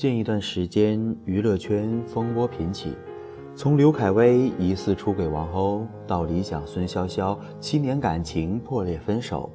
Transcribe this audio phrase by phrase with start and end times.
[0.00, 2.94] 近一段时间，娱乐圈风波频起，
[3.54, 9.50] 从刘恺威疑似出轨王鸥，到理想孙潇潇七年感情破裂分手，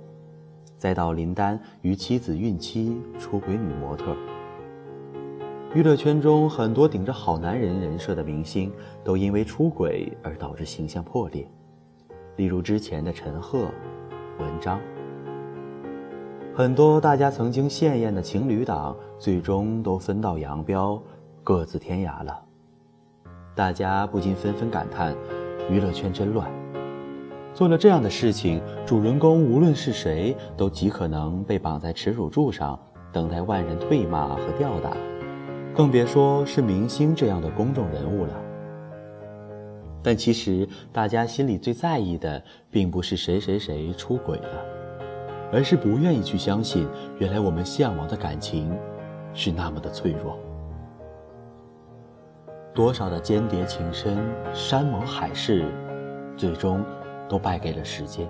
[0.77, 4.15] 再到林丹与妻子孕期出轨女模特。
[5.73, 8.71] 娱乐圈中很多顶着好男人人设的明星，
[9.03, 11.49] 都因为出轨而导致形象破裂，
[12.35, 13.61] 例如之前的陈赫、
[14.37, 14.79] 文章。
[16.57, 20.97] 很多大家曾经羡艳的情侣档，最终都分道扬镳，
[21.43, 22.41] 各自天涯了。
[23.53, 25.13] 大家不禁纷纷感叹：
[25.69, 26.49] 娱乐圈真乱。
[27.53, 32.79] 做了这样的事情，主人公无论是谁，都极可能被绑在耻辱柱上，
[33.11, 34.95] 等待万人唾骂和吊打，
[35.75, 38.33] 更别说是明星这样的公众人物了。
[40.01, 42.41] 但其实，大家心里最在意的，
[42.71, 44.74] 并不是谁谁谁出轨了。
[45.51, 46.87] 而是不愿意去相信，
[47.19, 48.75] 原来我们向往的感情，
[49.33, 50.37] 是那么的脆弱。
[52.73, 54.17] 多少的间谍情深、
[54.53, 55.65] 山盟海誓，
[56.35, 56.83] 最终
[57.29, 58.27] 都败给了时间。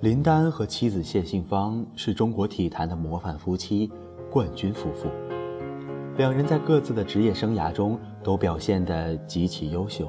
[0.00, 3.90] 林丹和妻子谢杏芳是中国体坛的模范夫妻、
[4.30, 5.08] 冠军夫妇，
[6.18, 10.08] 两人在各自的职业生涯中都表现得极其优秀，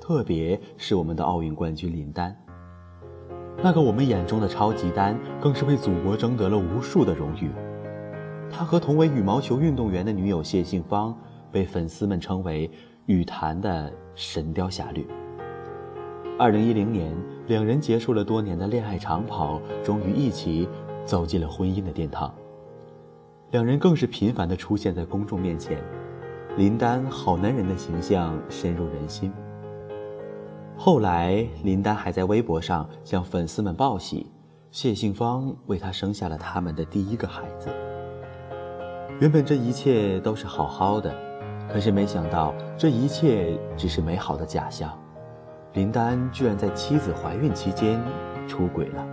[0.00, 2.34] 特别是我们的奥运冠军林丹。
[3.60, 7.50] 那个我们眼中的超级丹，更是为祖国争得了无数的荣誉。
[8.50, 11.16] 他和同为羽毛球运动员的女友谢杏芳，
[11.50, 12.70] 被粉丝们称为
[13.06, 15.06] 羽坛的神雕侠侣。
[16.38, 17.14] 二零一零年，
[17.46, 20.68] 两人结束了多年的恋爱长跑，终于一起
[21.04, 22.32] 走进了婚姻的殿堂。
[23.52, 25.78] 两人更是频繁地出现在公众面前，
[26.56, 29.32] 林丹好男人的形象深入人心。
[30.76, 34.26] 后来，林丹还在微博上向粉丝们报喜，
[34.72, 37.68] 谢杏芳为他生下了他们的第一个孩子。
[39.20, 41.14] 原本这一切都是好好的，
[41.72, 44.98] 可是没想到这一切只是美好的假象，
[45.74, 48.00] 林丹居然在妻子怀孕期间
[48.48, 49.06] 出轨了。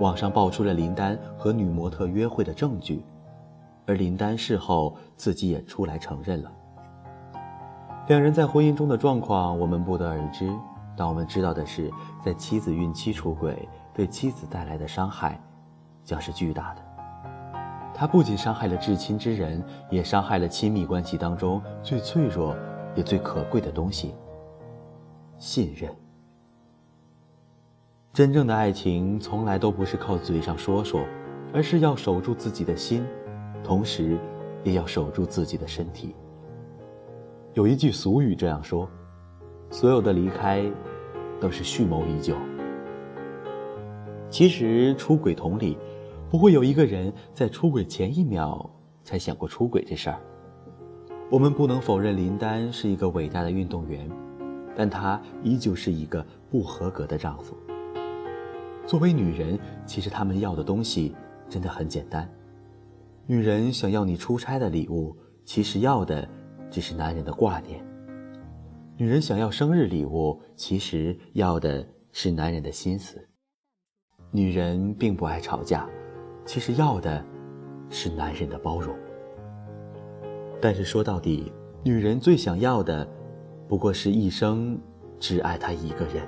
[0.00, 3.04] 网上爆出了林丹和女模特约会的证据，
[3.86, 6.50] 而林丹事后自己也出来承认了。
[8.06, 10.52] 两人在婚姻中的状况，我们不得而知。
[10.96, 11.90] 但我们知道的是，
[12.22, 15.40] 在妻子孕期出轨，对妻子带来的伤害，
[16.04, 16.82] 将是巨大的。
[17.94, 22.54] 他不仅伤害了至亲之人，也伤害了亲密关系当中最脆弱
[22.94, 24.14] 也最可贵的东西——
[25.38, 25.90] 信任。
[28.12, 31.04] 真正的爱情，从来都不是靠嘴上说说，
[31.52, 33.04] 而是要守住自己的心，
[33.64, 34.18] 同时，
[34.62, 36.14] 也要守住自己的身体。
[37.54, 38.90] 有一句俗语这样说
[39.70, 40.68] ：“所有的离开，
[41.40, 42.34] 都是蓄谋已久。”
[44.28, 45.78] 其实出轨同理，
[46.28, 48.68] 不会有一个人在出轨前一秒
[49.04, 50.18] 才想过出轨这事儿。
[51.30, 54.10] 我们不能否认林丹是一个伟大的运动员，
[54.74, 57.56] 但她依旧是一个不合格的丈夫。
[58.84, 61.14] 作为女人，其实她们要的东西
[61.48, 62.28] 真的很简单。
[63.28, 66.28] 女人想要你出差的礼物，其实要的。
[66.74, 67.80] 只是男人的挂念。
[68.96, 73.24] 女人想要生日礼物，其实要的是男人的心思。
[74.32, 75.88] 女人并不爱吵架，
[76.44, 77.24] 其实要的
[77.88, 78.92] 是男人的包容。
[80.60, 81.52] 但是说到底，
[81.84, 83.08] 女人最想要的，
[83.68, 84.76] 不过是一生
[85.20, 86.26] 只爱他一个人。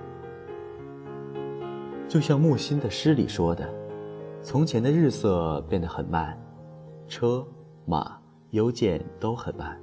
[2.06, 3.69] 就像木心的诗里说的
[4.41, 6.41] ：“从前的日色变得很慢，
[7.09, 7.45] 车
[7.85, 8.17] 马
[8.51, 9.77] 邮件都很慢。”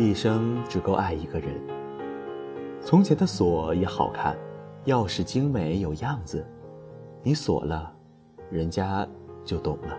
[0.00, 1.50] 一生只够爱一个人。
[2.80, 4.38] 从前的锁也好看，
[4.86, 6.46] 钥匙精美有样子，
[7.20, 7.92] 你锁了，
[8.48, 9.06] 人家
[9.44, 9.98] 就懂了。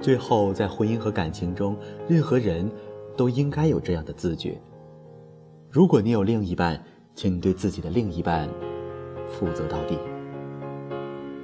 [0.00, 1.76] 最后，在婚姻和感情中，
[2.08, 2.68] 任何人
[3.16, 4.60] 都应该有这样的自觉：
[5.70, 6.82] 如果你有另一半，
[7.14, 8.48] 请你对自己的另一半
[9.28, 9.96] 负责到底，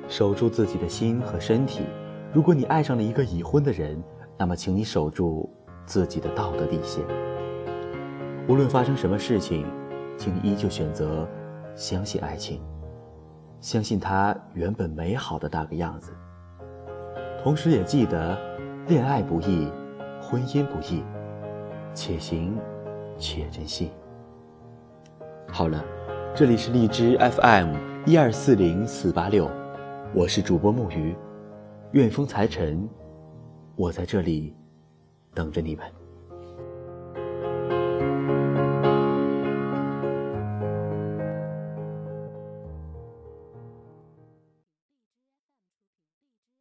[0.08, 1.84] 守住自己的心和身体。
[2.32, 4.02] 如果你爱上了一个已婚的人，
[4.36, 5.48] 那么请你守住。
[5.86, 7.04] 自己的道德底线。
[8.48, 9.66] 无论发生什么事情，
[10.18, 11.28] 请依旧选择
[11.74, 12.60] 相信爱情，
[13.60, 16.12] 相信它原本美好的那个样子。
[17.42, 18.36] 同时也记得，
[18.88, 19.68] 恋爱不易，
[20.20, 21.02] 婚姻不易，
[21.94, 22.56] 且行
[23.18, 23.90] 且珍惜。
[25.48, 25.84] 好了，
[26.34, 27.74] 这里是荔枝 FM
[28.06, 29.50] 一二四零四八六，
[30.14, 31.14] 我是主播木鱼，
[31.92, 32.88] 愿风财神，
[33.76, 34.56] 我在这里。
[35.34, 36.01] 等着你们。